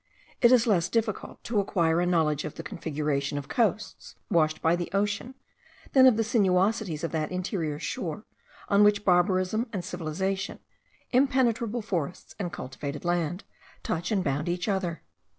[0.41, 4.75] It is less difficult to acquire a knowledge of the configuration of coasts washed by
[4.75, 5.35] the ocean,
[5.93, 8.25] than of the sinuosities of that interior shore,
[8.67, 10.57] on which barbarism and civilization,
[11.11, 13.43] impenetrable forests and cultivated land,
[13.83, 15.03] touch and bound each other.